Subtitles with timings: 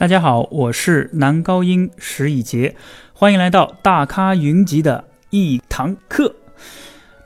[0.00, 2.74] 大家好，我是男高音石以杰，
[3.12, 6.34] 欢迎来到大咖云集的一堂课。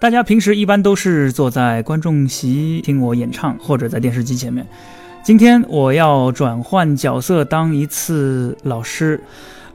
[0.00, 4.66] 大家平时一般都是坐在观众席听我演唱，或者在电视机前面。
[5.23, 9.20] 今天我要转换角色，当一次老师。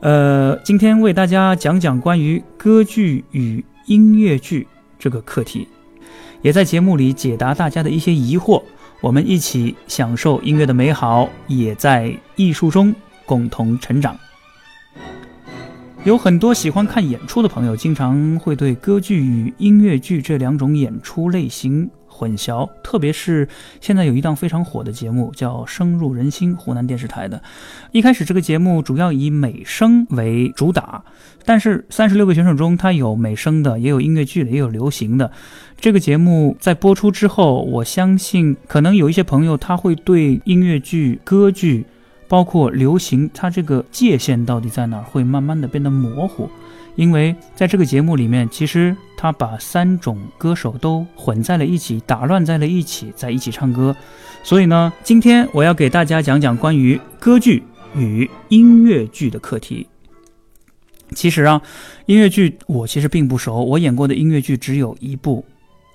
[0.00, 5.66] 呃，今天为大家讲讲关于歌剧与音乐剧这个课题，
[6.42, 8.62] 也在节目里解答大家的一些疑惑。
[9.00, 14.14] 我们一起享受音乐的美好，也在艺术中共同成长。
[16.04, 21.90] 有很多喜欢看演出的朋友，经常会对歌剧与音乐剧这两种演出类型。
[22.20, 23.48] 混淆，特别是
[23.80, 27.42] 现在有一档非常火的节目叫《声入人心》，湖南电视台的。
[27.92, 31.02] 一开始这个节目主要以美声为主打，
[31.46, 35.32] 但是三十六个选手中，它有美声的，也有音乐剧的，也有流行的。
[35.80, 41.86] 这个节目在播出之后，我相信可能有一些朋友他会对音乐剧、歌剧，
[42.28, 46.50] 包括流行，它这个界限到底在哪儿，会慢慢的变得模糊。
[47.00, 53.96] 因为在这个节目里面，其实他把三种歌手都混在了一起，打乱在了一起，在一起唱歌。
[54.42, 57.62] 所以呢，今天我要给大家讲讲关于歌剧
[57.96, 59.86] 与音乐剧的课题。
[61.14, 61.62] 其实啊，
[62.04, 65.42] 音乐剧我其实并不熟，我演过的音乐剧只有一部，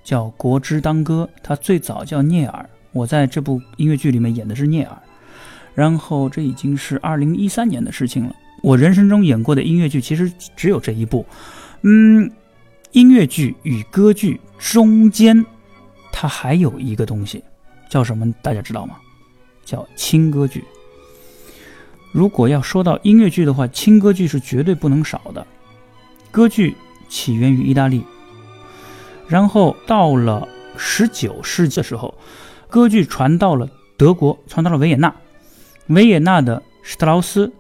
[0.04, 2.68] 叫《国之当歌》，它最早叫聂耳。
[2.94, 4.98] 我在这部音乐剧里面演的是聂耳，
[5.76, 8.36] 然后这已经是二零一三年的事情了。
[8.62, 11.26] 我人生中演过的音乐剧其实只有这一部，
[11.82, 12.32] 嗯，
[12.92, 15.46] 音乐剧与歌剧中间，
[16.12, 17.44] 它还有一个东西，
[17.90, 18.34] 叫什么？
[18.42, 18.96] 大家知道吗？
[19.64, 20.64] 叫轻歌剧。
[22.12, 25.46] 如果要说到音乐剧的话，轻歌剧是绝对不能少的。
[26.32, 26.76] 歌剧
[27.08, 28.04] 起源于意大利，
[29.28, 32.16] 然后到了十九世纪的时候，
[32.70, 35.14] 歌剧传到了德国，传到了维也纳，
[35.88, 37.52] 维也纳的施特劳斯。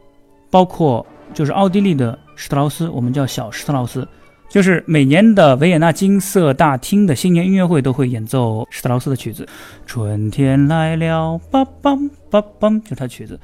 [0.49, 4.07] 包括就是奥地利的施特劳斯，我们叫小施特劳斯，
[4.49, 9.47] 就是每年的维也纳金色大厅的新年音乐会都会演奏施特劳斯的曲子。
[9.85, 13.39] 春天来了，梆梆梆梆，就是他曲子。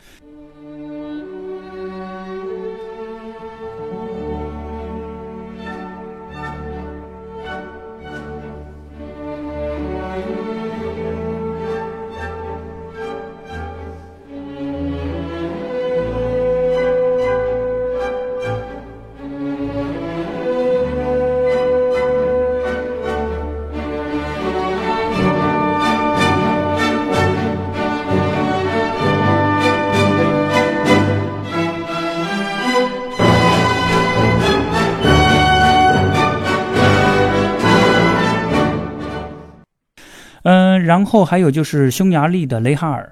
[41.02, 43.12] 然后还有就是匈牙利的雷哈尔，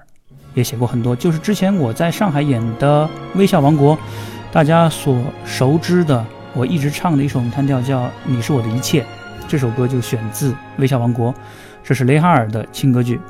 [0.54, 1.16] 也写过很多。
[1.16, 3.04] 就是之前我在上海演的
[3.36, 3.96] 《微笑王国》，
[4.52, 6.24] 大家所熟知的，
[6.54, 9.02] 我一直唱的一首咏叹调叫《你是我的一切》，
[9.48, 11.34] 这首歌就选自《微笑王国》，
[11.82, 13.20] 这是雷哈尔的轻歌剧。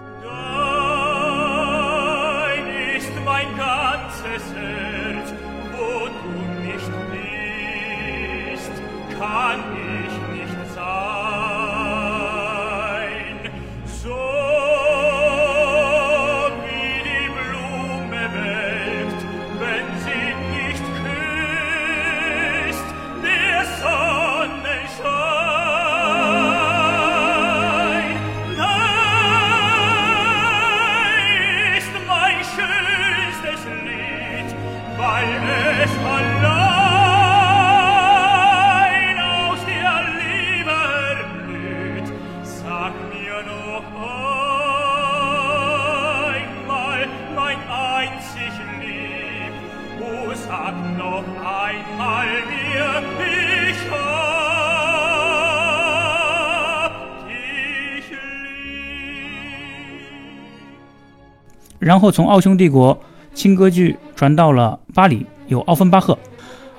[61.79, 62.97] 然后从奥匈帝国
[63.33, 66.17] 轻歌剧传到了巴黎，有奥芬巴赫。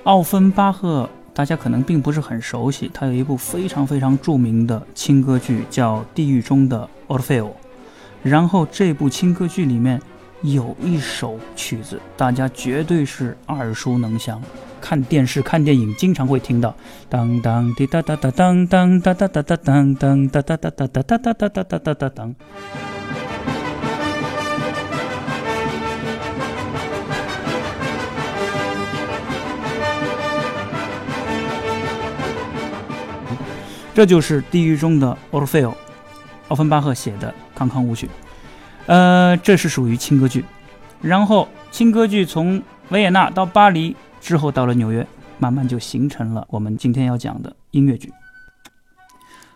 [0.04, 7.48] 奥芬巴赫大家可能并不是很熟悉，他有一部非常非常著名的轻歌剧叫《地狱中的奥菲欧》。
[8.22, 10.00] 然后这部轻歌剧里面
[10.42, 14.42] 有一首曲子，大家绝对是耳熟能详，
[14.82, 16.74] 看电视看电影经常会听到，
[17.08, 22.36] 当当滴哒哒哒当当哒哒哒哒当当哒哒哒哒哒哒哒哒哒哒哒当。
[33.94, 35.64] 这就是地狱中的奥菲
[36.48, 38.08] 欧，芬巴赫写的《康康舞曲》。
[38.92, 40.44] 呃，这是属于轻歌剧。
[41.02, 45.08] 然后轻歌剧从维也纳到巴黎之后到了纽约，
[45.40, 48.12] 慢慢就形成了我们今天要讲的音乐剧。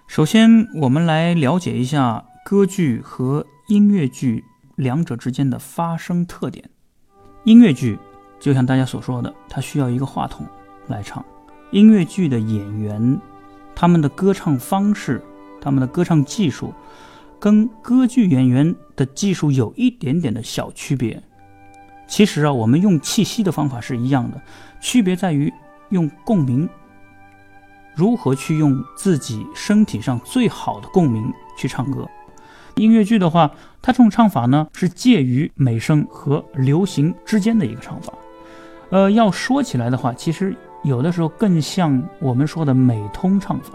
[0.07, 4.45] 首先，我们来了解一下歌剧和音乐剧
[4.77, 6.69] 两者之间的发声特点。
[7.43, 7.99] 音乐剧
[8.39, 10.47] 就像大家所说的，它需要一个话筒
[10.87, 11.25] 来唱。
[11.71, 13.19] 音乐剧的演员，
[13.75, 15.21] 他们的歌唱方式，
[15.59, 16.73] 他们的歌唱技术，
[17.37, 21.21] 跟歌剧演员的技术有一点点的小区别。
[22.07, 24.41] 其实啊，我们用气息的方法是一样的，
[24.79, 25.51] 区别在于
[25.89, 26.69] 用共鸣。
[27.95, 32.07] 如何去用自己身体上最好的共鸣去唱歌？
[32.75, 33.49] 音乐剧的话，
[33.81, 38.13] 它这种唱法呢，是介于美声和流行之间的一个唱法。
[38.91, 43.71] 呃，要说起来的话，其实有的时候更像我们说的美通唱法，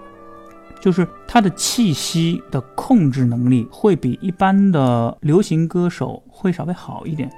[0.80, 7.30] 就是它的气息的控制能力会比一般的流行歌手会稍微好一点。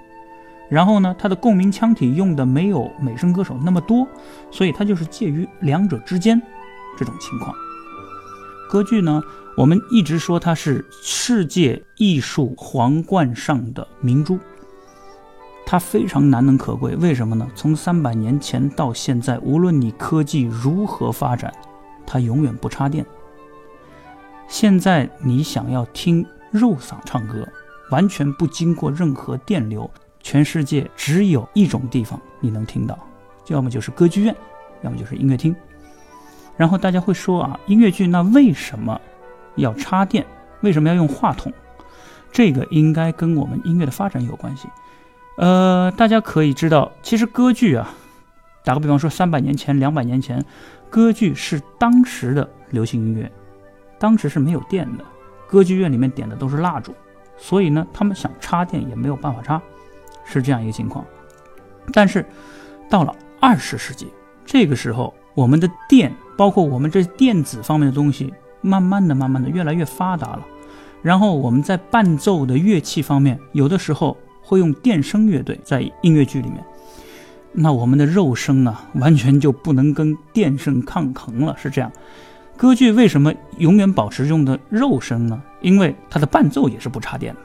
[0.71, 4.07] 然后呢，它的共鸣腔体用的没有美声歌手那么多，
[4.51, 6.41] 所以它就是介于两者之间。
[6.97, 7.55] 这种情况，
[8.71, 9.23] 歌剧呢，
[9.57, 14.39] 我们一直说它是世界艺术皇冠上的明珠，
[15.67, 16.95] 它非常难能可贵。
[16.97, 17.47] 为什么呢？
[17.55, 21.53] 从三百年前到现在，无论你科技如何发展，
[22.07, 23.05] 它永远不插电。
[24.53, 27.49] 现在你想要听肉嗓唱歌，
[27.91, 29.91] 完全不经过任何电流，
[30.21, 32.99] 全世界只有一种地方你能听到，
[33.49, 34.37] 要么就是歌剧院，
[34.83, 35.57] 要么就是音乐厅。
[36.55, 39.01] 然后大家会说啊，音乐剧那为什么
[39.57, 40.27] 要插电？
[40.61, 41.51] 为什么要用话筒？
[42.31, 44.69] 这个应该跟我们音乐的发展有关系。
[45.39, 47.89] 呃，大家可以知道，其实歌剧啊，
[48.63, 50.45] 打个比方说，三百年前、两百年前，
[50.91, 53.33] 歌剧是当时的流行音乐，
[54.03, 55.05] 当时是没有电的，
[55.47, 56.93] 歌剧院里面点的都是蜡烛，
[57.37, 59.63] 所以呢，他们想插电也没有办法插，
[60.25, 61.05] 是这样一个情况。
[61.93, 62.27] 但是
[62.91, 64.09] 到了二十世纪，
[64.45, 70.45] 这个时候，我们的电包括我们这电子方面的东西，慢慢的、慢慢的越来越发达了。
[71.01, 76.65] 然后我们在伴奏的乐器方面，有的时候会用电声乐队在音乐剧里面。
[77.53, 81.55] 那我们的肉声啊，完全就不能跟电声抗衡了。
[81.57, 81.93] 是这样，
[82.57, 85.43] 歌剧为什么永远保持用的肉声呢？
[85.61, 87.41] 因为它的伴奏也是不插电的。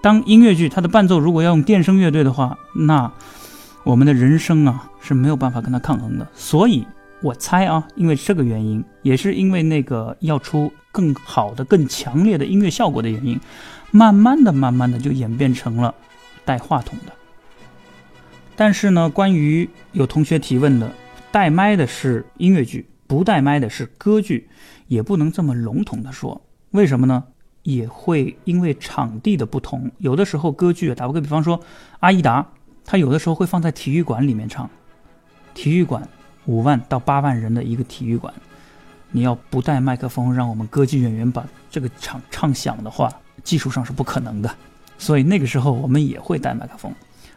[0.00, 3.12] 当音乐剧它的伴奏如果要用电声乐队的话，那
[3.84, 6.26] 我们的人声啊是没有办法跟它抗衡的。
[6.34, 6.86] 所以。
[7.20, 13.40] 我猜啊，因为这个原因，也是因为那个要出更好的、更强烈的音乐效果的原因，
[13.90, 15.92] 慢慢的、慢慢的就演变成了
[16.44, 17.12] 带话筒的。
[18.54, 20.92] 但是呢，关于有同学提问的，
[21.32, 24.48] 带麦的是音乐剧，不带麦的是歌剧，
[24.86, 26.40] 也不能这么笼统的说。
[26.70, 27.24] 为什么呢？
[27.64, 31.60] 也会因为场地的不同，有的时候歌剧，打个比方说，
[31.98, 32.46] 阿依达，
[32.84, 34.70] 他有的时候会放在体育馆里面唱，
[35.54, 36.08] 体育馆。
[36.46, 38.32] 五万到八万人的一个体育馆，
[39.10, 43.12] 你要不带麦克风让我们歌剧演员把这个场唱响的话，
[43.44, 44.50] 技术上是不可能的。
[44.96, 46.90] 所以那个时候我们也会带麦克风，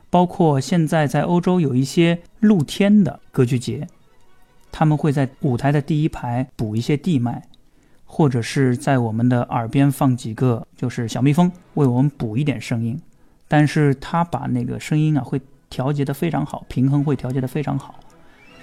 [0.10, 3.86] 包括现在在欧洲有一些露天的歌剧节，
[4.72, 7.44] 他们会在舞台的第一排补一些地麦，
[8.06, 13.00] 或者是在我们的耳边放几个就是小蜜蜂为我们补一点声音，
[13.48, 18.00] 但是他把那个声音啊会调节的非常好，平衡会调节的非常好。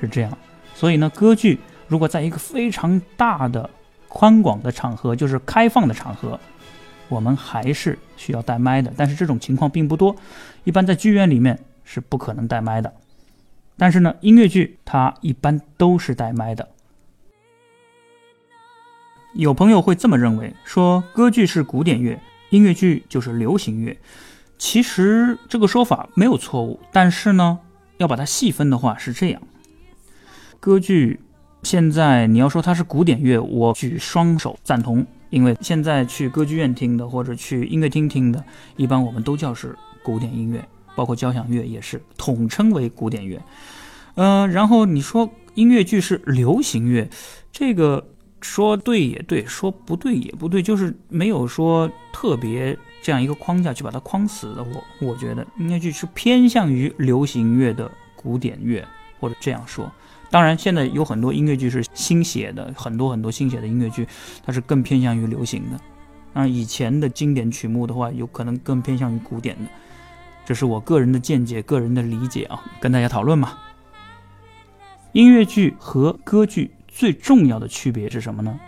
[0.01, 0.37] 是这样，
[0.75, 3.69] 所以呢，歌剧如果在一个非常大的、
[4.07, 6.39] 宽广的场合，就是开放的场合，
[7.09, 8.93] 我们还是需要带麦的。
[8.97, 10.15] 但是这种情况并不多，
[10.65, 12.93] 一般在剧院里面是不可能带麦的。
[13.79, 16.69] 但是呢，音乐剧它一般都是带麦的。
[19.35, 22.21] 有朋友会这么认为，说歌剧是古典乐，
[22.51, 23.97] 音乐剧就是流行乐。
[24.59, 27.61] 其实这个说法没有错误，但是呢，
[27.99, 29.41] 要把它细分的话是这样。
[30.59, 31.21] 歌剧
[31.63, 38.45] 现在你要说它是古典乐，我举双手赞同，因为现在去歌剧院听的或者去音乐厅听的，
[38.77, 40.67] 一般我们都叫是古典音乐，
[40.99, 43.41] 包括交响乐也是统称为古典乐。
[44.17, 47.09] 呃，然后你说音乐剧是流行乐，
[47.53, 48.05] 这个
[48.41, 54.65] 说对也对，说不对也不对，就是没有说特别这样一个框架去把它框死的。
[54.65, 58.85] 我我觉得音乐剧是偏向于流行乐的古典乐，
[59.21, 59.89] 或者这样说。
[60.31, 64.05] 当然，现在有很多音乐剧是新写的，很多很多新写的音乐剧，
[64.45, 65.79] 它是更偏向于流行的。
[66.33, 69.71] 那以前的经典曲目的话，有可能更偏向于古典的。
[70.49, 73.59] 这是我个人的见解，个人的理解啊，跟大家讨论嘛。
[75.13, 78.59] 音乐剧和歌剧最重要的区别是什么呢？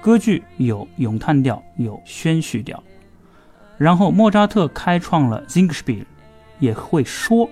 [0.00, 2.82] 歌剧有咏叹调，有宣叙调。
[3.76, 6.06] 然后莫扎特开创了 Zingspiel，
[6.60, 7.46] 也会说，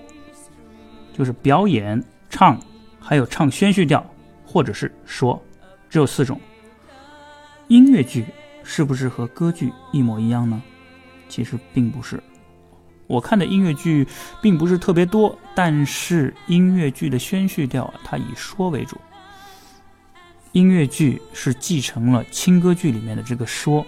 [1.13, 2.59] 就是表演、唱，
[2.99, 4.03] 还有唱宣叙调，
[4.43, 5.39] 或者是说，
[5.87, 6.41] 只有四种。
[7.67, 8.25] 音乐剧
[8.63, 10.59] 是不是和歌剧一模一样呢？
[11.29, 12.19] 其实并不是。
[13.07, 14.05] 我看的音乐剧
[14.41, 18.97] 并不是特别多，但是音乐剧的宣叙调它以说为主。
[20.51, 23.85] 音乐剧是继承了轻歌剧里面的这个说，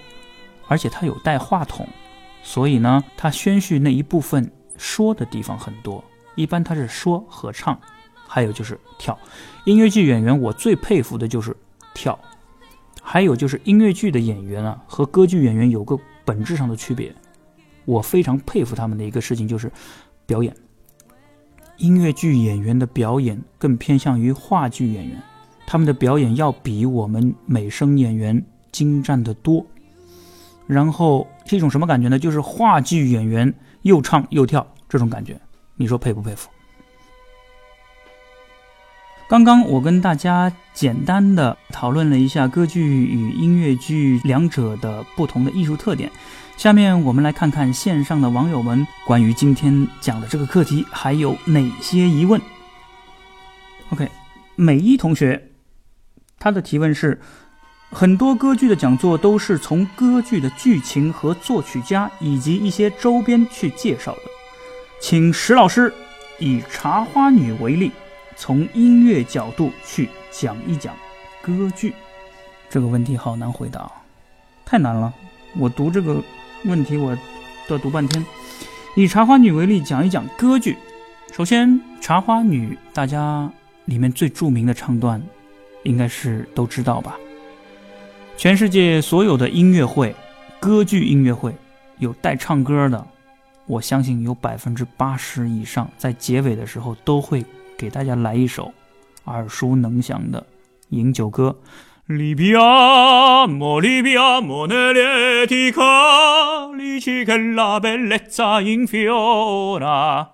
[0.67, 1.87] 而且它有带话筒，
[2.43, 6.03] 所以呢，它宣叙那一部分说的地方很多。
[6.35, 7.77] 一般它是说和唱，
[8.27, 9.17] 还有就是跳。
[9.65, 11.55] 音乐剧演员我最佩服的就是
[11.93, 12.17] 跳，
[13.01, 17.13] 还有就是音乐剧的演员啊和歌剧演员有个本质上的区别。
[17.89, 19.71] 我非常佩服他们的一个事情就是
[20.27, 20.55] 表演。
[21.77, 25.19] 音乐剧演员的表演更偏向于话剧演员，
[25.65, 29.65] 他们的表演要比我们美声演员精湛的多。
[30.67, 32.19] 然后是一种什么感觉呢？
[32.19, 35.39] 就是话剧演员又唱又跳这种感觉，
[35.75, 36.47] 你说佩不佩服？
[39.27, 46.11] 刚刚我跟大家简单的讨论了一下歌剧与音乐剧两者的不同的艺术特点。
[46.59, 52.41] 下面我们来看看线上的网友们关于今天讲的这个课题还有哪些疑问。
[53.91, 54.11] OK，
[54.57, 55.51] 美一同学，
[56.37, 57.17] 他的提问是：
[57.91, 64.21] 很多歌剧的讲座都是从歌剧的剧情和作曲家以及一些周边去介绍的，
[64.99, 65.93] 请石老师
[66.39, 67.89] 以《茶花女》为例，
[68.35, 70.93] 从音乐角度去讲一讲
[71.41, 71.95] 歌剧。
[72.69, 73.89] 这个问题好难回答，
[74.65, 75.13] 太难了，
[75.55, 76.21] 我读这个。
[76.65, 77.17] 问题我
[77.67, 78.25] 都读半天。
[78.95, 80.75] 以《茶花女》为例，讲一讲歌剧。
[81.31, 81.69] 首先，
[82.01, 83.49] 《茶花女》大家
[83.85, 85.21] 里面最著名的唱段，
[85.83, 87.15] 应该是都知道吧？
[88.35, 90.15] 全世界所有的音乐会，
[90.59, 91.53] 歌剧音乐会
[91.99, 93.05] 有带唱歌的，
[93.67, 97.45] 我相信有百分之八十以上，在结尾的时候都会
[97.77, 98.73] 给大家来一首
[99.25, 100.45] 耳熟能详的
[100.89, 101.55] 饮酒歌。
[102.07, 105.83] 利比亚，莫利比亚，莫内列蒂卡，
[106.73, 110.31] 里奇克拉贝列扎因菲奥拉，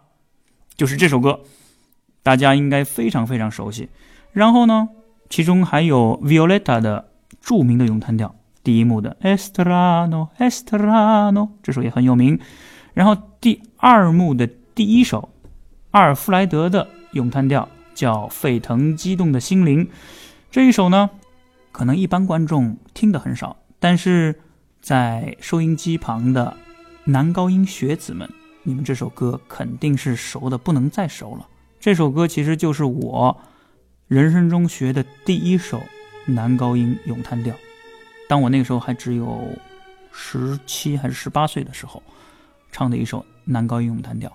[0.76, 1.42] 就是这首歌，
[2.24, 3.90] 大家应该非常非常熟悉。
[4.32, 4.90] 然后呢，
[5.30, 7.10] 其中还有 Violetta 的
[7.42, 12.40] 著名的咏叹调，第一幕的 Estrano Estrano，这首也很有名。
[12.94, 15.30] 然后第二幕的第一首，
[15.92, 19.86] 阿尔弗莱德的咏叹调叫《沸腾激动的心灵》，
[20.52, 21.10] 这一首呢。
[21.72, 24.40] 可能一般观众听的很少，但是
[24.86, 26.56] 在收音机旁的
[27.06, 28.30] 男高音学子们，
[28.62, 31.48] 你们这首歌肯定是熟的不能再熟了。
[31.80, 33.36] 这首歌其实就是我
[34.08, 35.82] 人生中学的第一首
[36.28, 37.56] 男高音咏叹调，
[38.30, 39.58] 当我那个时候还只有
[40.12, 42.04] 十七还是十八岁的时候，
[42.72, 44.32] 唱的一首男高音咏叹调。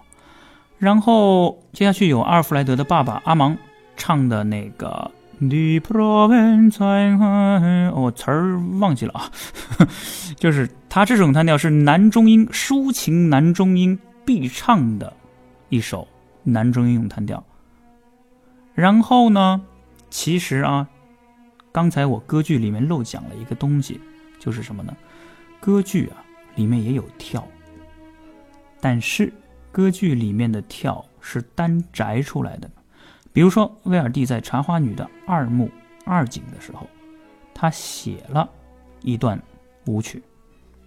[0.78, 3.57] 然后接下去有阿尔弗莱德的爸爸阿芒
[3.97, 5.09] 唱的那个。
[5.43, 5.95] 你不
[6.27, 7.17] 问在
[7.95, 9.33] 我词儿忘记了啊，
[10.37, 15.11] 就是他这种弹调是男中音抒情男中音必唱的
[15.71, 16.07] 一首
[16.43, 17.43] 男中音咏叹调。
[18.75, 19.63] 然后呢，
[20.11, 20.87] 其实啊，
[21.73, 23.99] 刚才我歌剧里面漏讲了一个东西，
[24.39, 24.95] 就是什么呢？
[25.59, 26.23] 歌剧啊
[26.55, 27.43] 里面也有跳，
[28.79, 29.33] 但是
[29.73, 32.71] 歌剧里面的跳是单摘出来的。
[33.33, 35.71] 比如说，威尔第在《茶花女》的二幕
[36.05, 36.89] 二景的时候，
[37.55, 38.49] 他写了
[39.03, 39.41] 一段
[39.87, 40.21] 舞曲。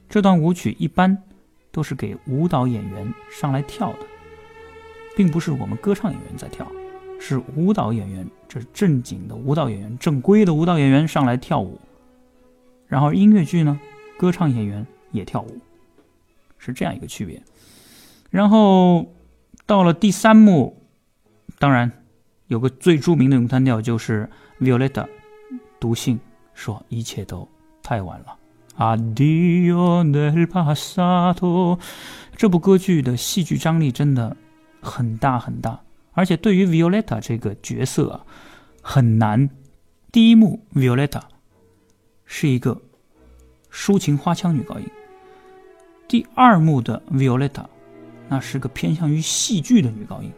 [0.09, 1.17] 这段舞曲一般
[1.71, 3.99] 都是给舞蹈演员上来跳的，
[5.15, 6.69] 并不是我们歌唱演员在跳，
[7.17, 11.79] 是舞蹈演员，这是正经的舞蹈演员，正规的舞蹈演员上来跳舞。
[12.87, 13.79] 然后音乐剧呢，
[14.17, 15.57] 歌唱演员也跳舞，
[16.57, 17.41] 是这样一个区别。
[18.29, 19.13] 然后
[19.65, 20.83] 到了第三幕，
[21.57, 21.89] 当然。
[22.47, 25.07] 有个最著名的咏叹调就是 Violetta
[25.79, 26.19] 读信
[26.53, 27.47] 说一切都
[27.81, 28.37] 太晚了。
[28.77, 31.79] Addio nel passato，
[32.35, 34.35] 这部歌剧的戏剧张力真的
[34.81, 35.79] 很大很大，
[36.11, 38.25] 而且对于 Violetta 这个角色啊
[38.81, 39.49] 很难。
[40.11, 41.21] 第一幕 Violetta
[42.25, 42.81] 是一个
[43.71, 44.85] 抒情花腔女高音，
[46.07, 47.65] 第二幕的 Violetta
[48.27, 50.31] 那是个偏向于戏剧的女高音，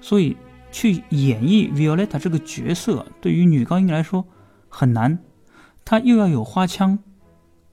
[0.00, 0.36] 所以。
[0.70, 4.24] 去演绎 Violetta 这个角色，对于女高音来说
[4.68, 5.18] 很难。
[5.84, 6.98] 她又要有花腔，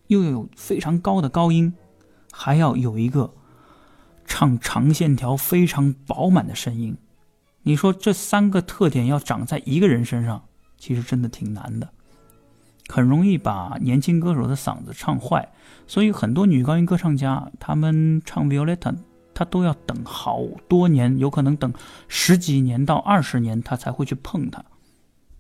[0.08, 1.74] 又要有非常高的高音，
[2.32, 3.34] 还要有一个
[4.26, 6.98] 唱长线条非常饱满的声音。
[7.64, 10.46] 你说这三个特点要长在一个人身上，
[10.78, 11.90] 其实真的挺难的，
[12.88, 15.52] 很容易把年轻歌手的嗓子唱坏。
[15.86, 18.96] 所以很多女高音歌唱家，他们唱 Violetta
[19.38, 21.72] 他都要等好多年，有可能等
[22.08, 24.66] 十几年到二十年，他才会去碰它，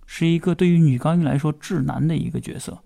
[0.05, 2.77] 是一个对于女高音来说至难的一个角色。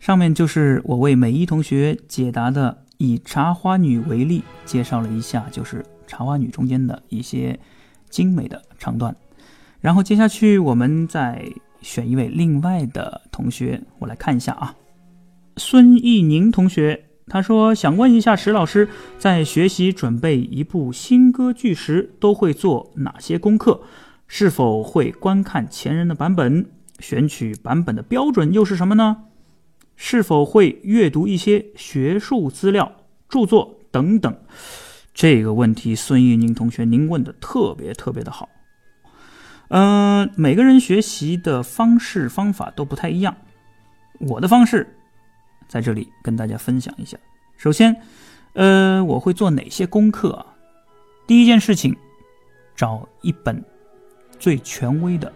[0.00, 7.58] 上面就是我为美一同学解答的，以茶花女为例，介绍了一下就是茶花女中间的一些
[8.10, 9.16] 精美的唱段。
[9.80, 11.42] 然后接下去我们再
[11.80, 14.76] 选一位另外的同学，我来看一下啊，
[15.56, 17.06] 孙艺宁同学。
[17.28, 18.88] 他说：“想问一下石老师，
[19.18, 23.80] 在学习准备一部新歌剧时，都会做哪些功课？
[24.26, 26.66] 是否会观看前人的版本？
[26.98, 29.24] 选取版本的标准又是什么呢？
[29.96, 32.92] 是否会阅读一些学术资料、
[33.28, 34.36] 著作等等？”
[35.14, 38.48] 这个问题，孙一宁同学，您问的特别特别的好。
[39.68, 43.36] 嗯，每个人学习的方式方法都不太一样，
[44.18, 44.96] 我的方式。
[45.72, 47.16] 在这里跟大家分享一下。
[47.56, 47.96] 首先，
[48.52, 50.44] 呃，我会做哪些功课啊？
[51.26, 51.96] 第一件事情，
[52.76, 53.64] 找一本
[54.38, 55.32] 最权威的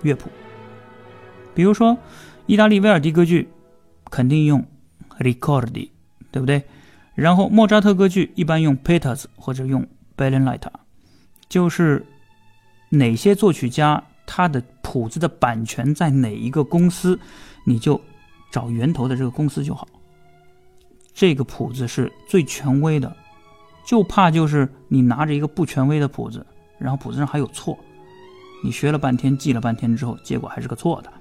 [0.00, 0.30] 乐谱。
[1.54, 1.94] 比如说，
[2.46, 3.50] 意大利威尔第歌剧
[4.10, 4.64] 肯定用
[5.18, 5.90] Ricordi，
[6.30, 6.64] 对不对？
[7.14, 9.82] 然后莫扎特歌剧一般用 Peters 或者用
[10.16, 10.80] b e l l i n l i g h t
[11.50, 12.02] 就是
[12.88, 17.20] 哪些作曲家他的谱子的版权在哪一个公司，
[17.66, 18.00] 你就。
[18.50, 19.86] 找源头的这个公司就好，
[21.12, 23.14] 这个谱子是最权威的，
[23.86, 26.44] 就怕就是你拿着一个不权威的谱子，
[26.78, 27.78] 然后谱子上还有错，
[28.64, 31.12] 你学了半天记了半天之后，结果还是个错的，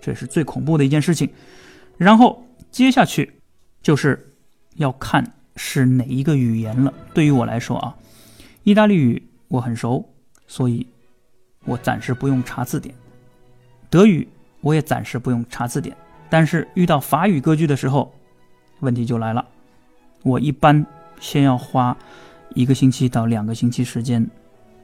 [0.00, 1.28] 这是最恐怖的一件事情。
[1.96, 3.40] 然后接下去
[3.82, 4.34] 就是
[4.76, 6.92] 要看是哪一个语言了。
[7.12, 7.96] 对于我来说啊，
[8.62, 10.08] 意大利语我很熟，
[10.46, 10.86] 所以
[11.64, 12.94] 我暂时不用查字典；
[13.90, 14.28] 德语
[14.60, 15.96] 我也暂时不用查字典。
[16.30, 18.12] 但是遇到法语歌剧的时候，
[18.80, 19.44] 问题就来了。
[20.22, 20.84] 我一般
[21.20, 21.96] 先要花
[22.54, 24.28] 一个星期到两个星期时间，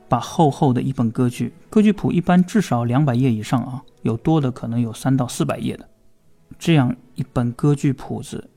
[0.09, 5.89] 把厚厚的一本歌剧歌剧谱，一般至少两百页以上啊，有多的可能有三到四百页的
[6.59, 8.49] 这样一本歌剧谱子，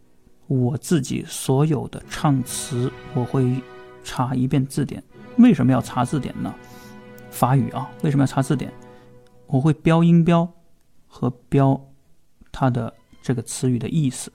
[0.47, 3.61] 我自己所有的唱词我会
[4.03, 5.03] 查一遍字典。
[5.37, 6.53] 为什么要查字典呢？
[7.31, 8.71] 法语啊，为什么要查字典？
[9.47, 10.47] 我会标音标
[11.07, 11.86] 和标。
[12.59, 12.91] 它的
[13.21, 14.33] 这个词语的意思，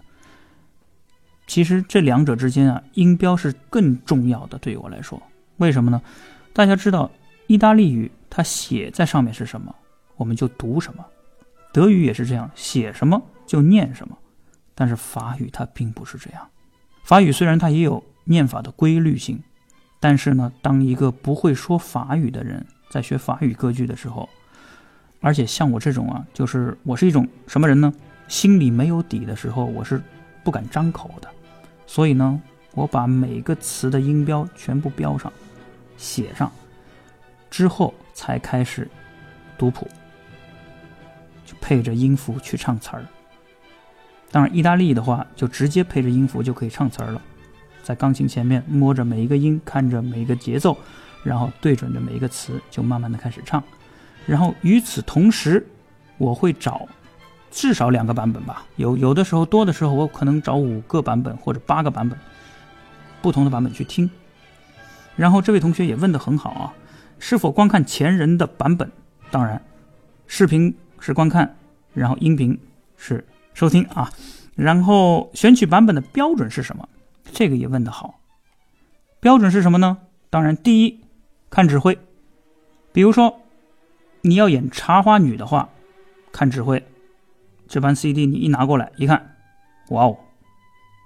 [1.49, 4.57] 其实这两者之间啊，音标是更重要的。
[4.59, 5.21] 对于我来说，
[5.57, 6.01] 为什么呢？
[6.53, 7.11] 大家知道，
[7.49, 9.75] 意大利语它写在上面是什么，
[10.15, 11.03] 我们就读什么；
[11.73, 14.17] 德语也是这样，写什么就念什么。
[14.73, 16.49] 但是法语它并不是这样。
[17.03, 19.43] 法语虽然它也有念法的规律性，
[19.99, 24.29] 但是呢，当一个不会说法语的人在学法语歌剧的时候，
[25.21, 27.93] 而且像我这种啊，就是我是一种什么人呢？
[28.29, 30.03] 心里没有底的时候，我是
[30.43, 31.29] 不敢张口的，
[31.87, 32.41] 所以呢，
[32.75, 35.31] 我把每个词的音标全部标上、
[35.97, 36.51] 写上，
[37.51, 38.91] 之后才开始
[39.59, 39.87] 读谱，
[41.45, 43.05] 就配着音符去唱词儿。
[44.31, 47.21] 当然，意大利的话就直接配着音符就可以唱词儿了，
[47.83, 50.77] 在钢琴前面摸着每一个音，看着每一个节奏，
[51.23, 53.63] 然后对准着每一个词，就慢慢的开始唱。
[54.27, 55.67] 然后与此同时，
[56.17, 56.89] 我会找。
[57.53, 62.19] 至少两个版本吧，有有的时候多的时候，我可能找五个版本或者八个版本，
[63.21, 64.11] 不同的版本去听。
[65.17, 66.73] 然后这位同学也问的很好啊，
[67.19, 68.91] 是否观看前人的版本？
[69.31, 69.63] 当然，
[70.27, 71.55] 视频是观看，
[71.93, 72.59] 然后音频
[72.97, 74.11] 是收听啊。
[74.55, 76.89] 然后选取版本的标准是什么？
[77.33, 78.19] 这个也问的好。
[79.21, 79.99] 标准是什么呢？
[80.31, 81.01] 当然，第一
[81.51, 81.99] 看指挥，
[82.93, 83.43] 比如说
[84.23, 85.69] 你要演茶花女的话，
[86.33, 86.83] 看指挥。
[87.73, 89.35] 这盘 CD 你一拿过来一看，
[89.89, 90.19] 哇哦，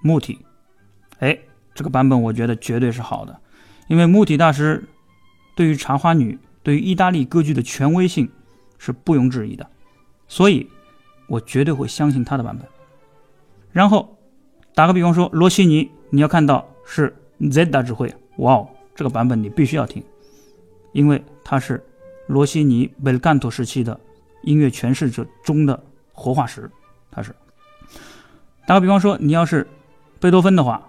[0.02, 0.44] 木体，
[1.20, 1.38] 哎，
[1.72, 3.38] 这个版本我觉得绝对是好的，
[3.87, 4.83] 因为木体大师
[5.55, 8.29] 对于茶花女、对于意大利歌剧的权威性
[8.79, 9.64] 是不容置疑的，
[10.26, 10.68] 所以
[11.29, 12.66] 我绝对会相信他的版本。
[13.70, 14.18] 然后
[14.74, 17.14] 打个比方说，罗西尼，你要看到是
[17.48, 20.02] Z 大指挥，哇哦，这个版本你必须要听，
[20.90, 21.81] 因为他是
[22.26, 24.00] 罗西尼贝尔干托时期的
[24.42, 25.81] 音乐诠释者中的。
[26.16, 26.68] 活化石，
[27.11, 27.33] 他是。
[28.66, 29.64] 打个比方说，你要是
[30.18, 30.83] 贝多芬的话，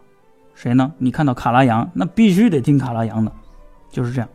[0.56, 0.92] 谁呢？
[0.98, 3.32] 你看到卡拉扬，那必须得听卡拉扬的，
[3.92, 4.28] 就是这样。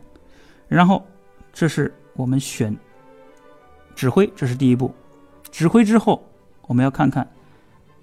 [0.69, 1.05] 然后，
[1.51, 2.73] 这是我们选
[3.95, 4.95] 指挥，这是第一步。
[5.51, 6.25] 指挥之后，
[6.67, 7.29] 我们要看看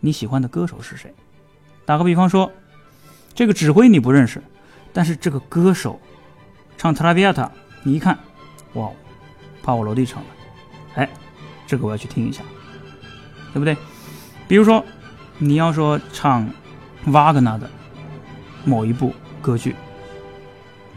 [0.00, 1.14] 你喜欢的歌手是谁。
[1.86, 2.52] 打个比方说，
[3.34, 4.42] 这个指挥你不认识，
[4.92, 5.98] 但是这个歌手
[6.76, 7.44] 唱《特拉比亚塔》，
[7.82, 8.18] 你一看，
[8.74, 8.90] 哇，
[9.62, 10.28] 帕瓦罗蒂唱的，
[10.96, 11.08] 哎，
[11.66, 12.44] 这个我要去听一下。
[13.52, 13.76] 对不对？
[14.48, 14.84] 比如说，
[15.38, 16.48] 你要说唱
[17.06, 17.70] 瓦格纳的
[18.64, 19.74] 某一部歌剧，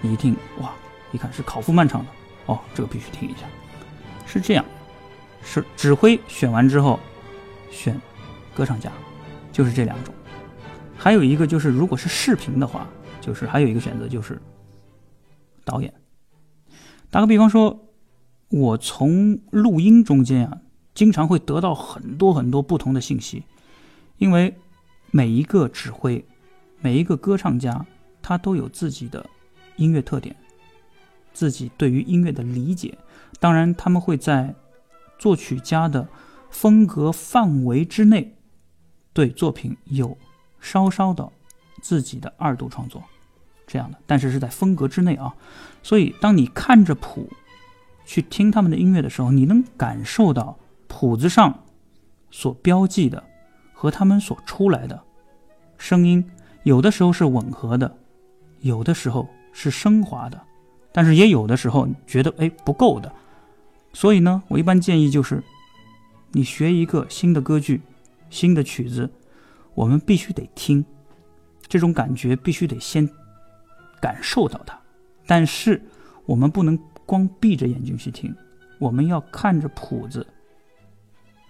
[0.01, 0.71] 你一听，哇，
[1.11, 2.11] 一看是考夫曼唱的，
[2.47, 3.41] 哦，这个必须听一下。
[4.25, 4.65] 是这样，
[5.43, 6.99] 是指挥选完之后，
[7.69, 7.99] 选
[8.55, 8.91] 歌唱家，
[9.51, 10.13] 就是这两种。
[10.97, 12.87] 还有一个就是，如果是视频的话，
[13.21, 14.41] 就是还有一个选择就是
[15.63, 15.93] 导演。
[17.09, 17.87] 打个比方说，
[18.49, 20.57] 我从录音中间啊，
[20.93, 23.43] 经常会得到很多很多不同的信息，
[24.17, 24.55] 因为
[25.11, 26.23] 每一个指挥，
[26.81, 27.85] 每一个歌唱家，
[28.21, 29.27] 他都有自己的
[29.77, 30.35] 音乐特点，
[31.33, 32.97] 自己对于音乐的理解。
[33.39, 34.53] 当然，他们会在
[35.17, 36.07] 作曲家的
[36.49, 38.35] 风格范围之内，
[39.11, 40.17] 对作品有
[40.59, 41.29] 稍稍的
[41.81, 43.03] 自己的二度创作，
[43.65, 45.35] 这样的，但是是在风格之内啊。
[45.81, 47.29] 所以，当你看着谱
[48.05, 50.57] 去听他们的音乐的时候，你能感受到
[50.95, 51.63] 谱子上
[52.29, 53.23] 所标记的
[53.73, 55.01] 和他们所出来的
[55.75, 56.23] 声音，
[56.61, 57.97] 有的时候是吻合的，
[58.59, 60.39] 有的时候是升华的，
[60.91, 63.11] 但是也有的时候觉得哎不够的。
[63.91, 65.43] 所以呢，我一般建议就是，
[66.31, 67.81] 你学一个新的歌剧、
[68.29, 69.09] 新的曲子，
[69.73, 70.85] 我们必须得听，
[71.67, 73.09] 这种感觉必须得先
[73.99, 74.79] 感受到它。
[75.25, 75.81] 但是
[76.27, 78.33] 我们不能光闭着眼睛去听，
[78.77, 80.25] 我们要看着谱子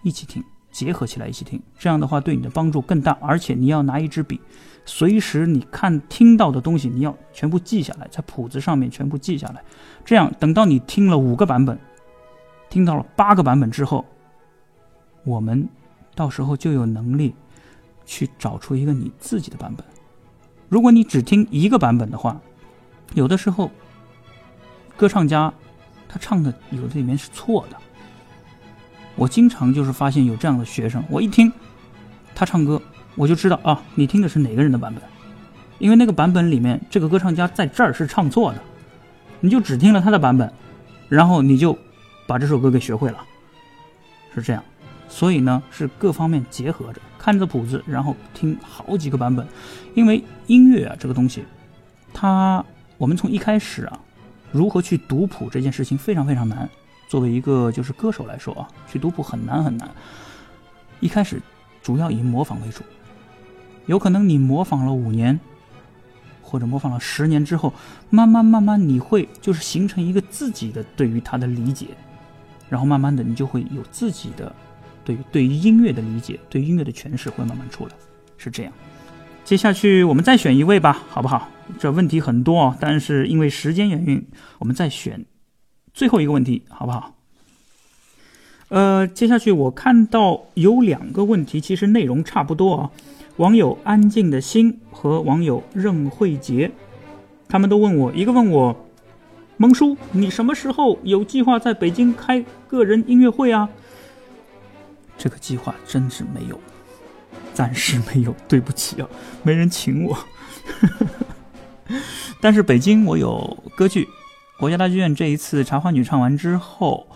[0.03, 1.59] 一起听，结合起来一起听。
[1.79, 3.17] 这样的话对你的帮助更大。
[3.19, 4.39] 而且你要拿一支笔，
[4.85, 9.63] 随时你看听到的东西，你要全部记下来，在谱子上面全部记下来。
[10.05, 11.79] 这样等到你听了五个版本。
[12.69, 14.03] 听到了八个版本之后，
[15.23, 15.69] 我们
[16.15, 17.35] 到时候就有能力
[18.03, 19.85] 去找出一个你自己的版本。
[20.69, 22.41] 如果你只听一个版本的话，
[23.13, 23.69] 有的时候
[24.97, 25.53] 歌唱家
[26.09, 27.77] 他唱的有的里面是错的。
[29.15, 31.51] 我经常就是发现有这样的学生，我一听
[32.35, 32.81] 他唱歌，
[33.15, 35.03] 我就知道啊，你听的是哪个人的版本，
[35.79, 38.61] 因为那个版本里面这个歌唱家在这儿是唱错的，
[39.39, 40.51] 你就只听了他的版本，
[41.09, 41.77] 然后你就。
[42.25, 43.17] 把这首歌给学会了，
[44.33, 44.63] 是这样，
[45.09, 49.45] 所以呢是各方面结合着，看着谱子，然后听好几个版本，
[49.93, 51.43] 因为音乐啊这个东西，
[52.13, 52.63] 它
[52.97, 53.99] 我们从一开始啊，
[54.53, 56.67] 如何去读谱这件事情非常非常难。
[57.13, 59.87] 作为一个就是歌手来说啊，去读谱很难很难。
[60.99, 61.39] 一开始
[61.79, 62.81] 主要以模仿为主，
[63.85, 65.39] 有可能你模仿了五年，
[66.41, 67.71] 或者模仿了十年之后，
[68.09, 71.89] 慢慢慢慢你会就是形成一个自己的对于他的理解。
[72.67, 74.51] 然后慢慢的，你就会有自己的
[75.05, 77.91] 对对于音乐的理解，对音乐的诠释会慢慢出来，
[78.37, 78.73] 是这样。
[79.45, 81.47] 接下去我们再选一位吧，好不好？
[81.77, 85.23] 这问题很多啊，但是因为时间原因，我们再选
[85.93, 87.13] 最后一个问题，好不好？
[88.69, 92.91] 呃，接下去我看到有两个问题，其实内容差不多啊。
[93.37, 96.71] 网友安静的心和网友任慧杰，
[97.47, 98.85] 他们都问我，一个问我。
[99.57, 103.69] 蒙叔，你什么时候有计划在北京开个人音乐会啊？
[105.15, 106.59] 这个计划真是没有，
[107.53, 109.07] 暂时没有，对不起啊，
[109.43, 110.17] 没人请我。
[112.41, 114.07] 但是北京我有歌剧，
[114.59, 117.07] 国家大剧院这一次《茶花女》唱完之后，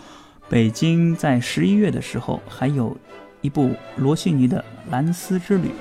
[0.49, 2.97] 北京在十一月的时候还有
[3.41, 4.59] 一部罗西尼的
[4.91, 5.67] 《蓝丝之旅》。《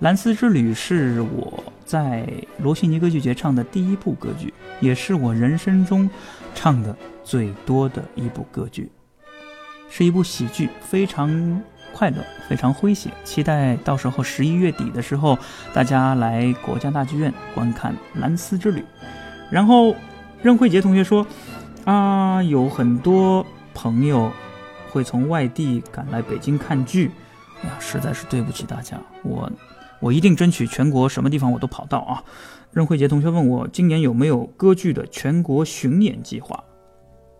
[0.00, 1.64] 蓝丝之旅》是我。
[1.88, 6.10] 在罗西尼歌剧节唱的第一部歌剧，也是我人生中
[6.54, 8.92] 唱的最多的一部歌剧，
[9.88, 11.62] 是一部喜剧，非常
[11.94, 13.08] 快乐，非常诙谐。
[13.24, 15.38] 期待到时候十一月底的时候，
[15.72, 18.80] 大家来国家大剧院观看《蓝丝之旅》。
[19.50, 19.96] 然后
[20.42, 21.26] 任慧杰同学说
[21.84, 24.30] ：“啊，有很多朋友
[24.90, 27.10] 会从外地赶来北京看剧，
[27.62, 29.50] 哎呀，实在是对不起大家，我。”
[30.00, 32.22] 我一定争取全国什么地方我都跑到啊！
[32.70, 36.62] 任慧杰同学问我今年有没有歌剧的全国巡演计划，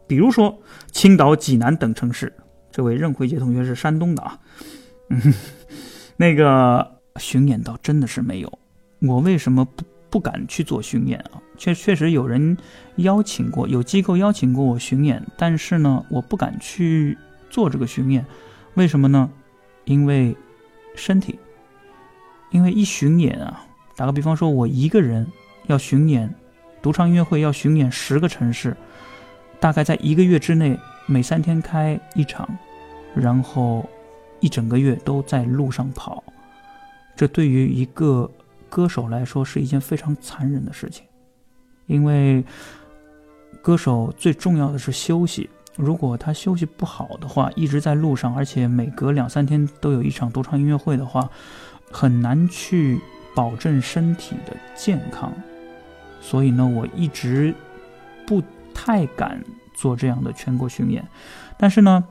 [0.08, 0.58] 比如说
[0.90, 2.34] 青岛、济南等城市。
[2.72, 4.40] 这位任慧杰同学是山东的啊，
[5.10, 5.34] 嗯，
[6.18, 8.58] 那个巡演倒真的是没有。
[9.02, 11.42] 我为什么不不敢去做巡演啊？
[11.56, 12.56] 确确实有人
[12.96, 17.16] 邀请过，有机构邀请过我巡演，但是呢，我不敢去
[17.50, 18.24] 做这个巡演。
[18.74, 19.30] 为什么呢？
[19.84, 20.36] 因为
[20.94, 21.38] 身体。
[22.50, 25.26] 因为一巡演啊，打个比方说，我一个人
[25.66, 26.34] 要巡演，
[26.80, 28.74] 独唱音乐会要巡演十个城市，
[29.60, 32.48] 大概在一个月之内，每三天开一场，
[33.14, 33.86] 然后
[34.40, 36.24] 一整个月都在路上跑，
[37.14, 38.30] 这对于一个
[38.68, 41.04] 歌手来说是一件非常残忍的事情。
[41.86, 42.44] 因为
[43.62, 51.28] 歌手最重要的是休息，如果他休息不好的话，一直在路上，而且每隔两三天都有一场独唱音乐会的话。
[51.90, 53.00] 很难去
[53.34, 55.32] 保证身体的健康，
[56.20, 57.54] 所以呢，我一直
[58.26, 58.42] 不
[58.74, 61.02] 太敢做这样的全国巡演。
[61.56, 62.04] 但是呢，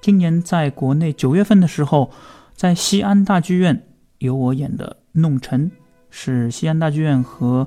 [0.00, 2.10] 今年在国内九月份的时候，
[2.56, 3.86] 在西安大剧院
[4.18, 5.70] 有我演的《弄臣》，
[6.10, 7.66] 是西安大剧院和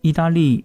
[0.00, 0.64] 意大利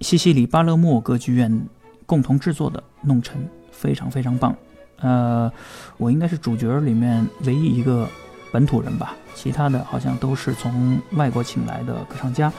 [0.00, 1.66] 西西里巴勒莫歌剧院
[2.06, 4.54] 共同制作的《弄臣》，非常非常棒。
[5.00, 5.50] 呃，
[5.96, 8.08] 我应该是主角里面唯一一个
[8.52, 12.52] 本土人吧，其他的好像都是从外国请来的歌唱家。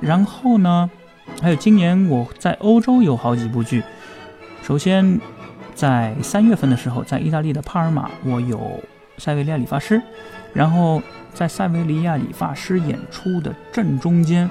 [0.00, 0.88] 然后呢，
[1.40, 3.82] 还有今年我在欧洲有好几部剧。
[4.62, 5.20] 首先，
[5.74, 8.80] 在三月份的时候，在意大利的帕尔马，我有
[9.18, 10.00] 塞维利亚理发师。
[10.52, 11.02] 然后
[11.34, 14.48] 在塞维利亚理发师演出的正中间，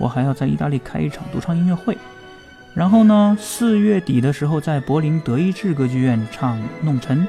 [0.00, 1.96] 我还要在意大利开一场独唱音乐会。
[2.74, 7.26] 然后呢，四月底的时候，在柏林德意志歌剧院唱《弄臣》；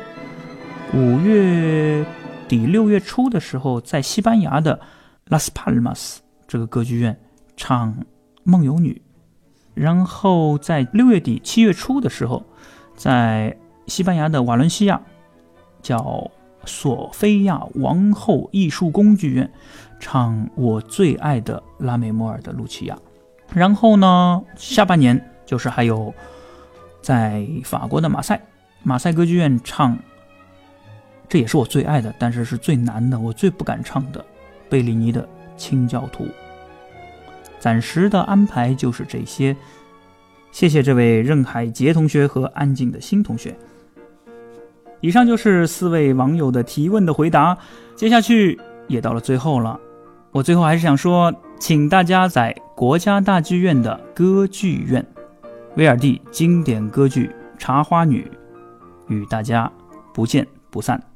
[0.98, 2.06] 五月
[2.48, 4.80] 底六月初的时候，在西班牙的
[5.28, 7.20] 拉斯帕尔马斯这个歌剧院
[7.58, 7.92] 唱
[8.44, 8.94] 《梦游女》；
[9.74, 12.42] 然后在六月底七月初的时候，
[12.96, 15.02] 在西班牙的瓦伦西亚
[15.82, 16.32] 叫
[16.66, 19.52] 索菲亚王后艺术宫剧院
[20.00, 22.96] 唱我最爱的拉美莫尔的《露琪亚》。
[23.54, 25.30] 然后呢，下半年。
[25.46, 26.12] 就是还有，
[27.02, 28.42] 在法国的马赛，
[28.82, 29.96] 马赛歌剧院唱，
[31.28, 34.26] 这也是我最爱的，但是是最难的，我最不敢唱的，
[34.70, 35.22] 贝里尼的
[35.58, 36.24] 《清教徒》。
[37.60, 39.56] 暂时的安排就是这些，
[40.54, 43.54] 谢谢这位任海杰同学和安静的新同学。
[45.04, 47.58] 以上就是四位网友的提问的回答，
[47.94, 49.78] 接下去也到了最后了，
[50.32, 55.06] 我最后还是想说，请大家在国家大剧院的歌剧院。
[55.76, 58.32] 威尔第经典歌剧《茶花女》，
[59.14, 59.70] 与大家
[60.14, 61.13] 不见不散。